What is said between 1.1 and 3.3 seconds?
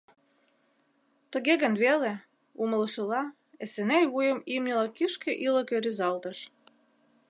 —Тыге гын веле...— умылышыла,